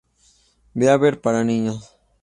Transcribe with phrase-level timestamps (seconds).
[0.73, 1.95] Beaver" para niños.